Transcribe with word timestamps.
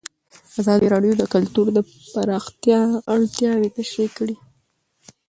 ازادي 0.59 0.87
راډیو 0.93 1.13
د 1.17 1.23
کلتور 1.33 1.67
د 1.73 1.79
پراختیا 2.11 2.81
اړتیاوې 3.13 3.69
تشریح 3.77 4.11
کړي. 4.17 4.35